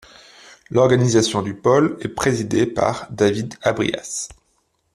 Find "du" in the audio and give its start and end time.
1.43-1.53